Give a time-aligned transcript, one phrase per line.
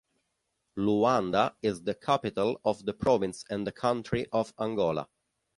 [0.79, 5.07] Luanda is the capital of the province and the country of Angola.